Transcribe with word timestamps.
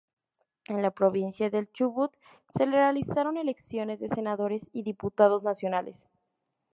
En 0.65 0.81
la 0.81 0.89
provincia 0.89 1.51
del 1.51 1.71
Chubut 1.73 2.11
se 2.57 2.65
realizaron 2.65 3.37
elecciones 3.37 3.99
de 3.99 4.07
senadores 4.07 4.67
y 4.73 4.81
diputados 4.81 5.43
nacionales. 5.43 6.07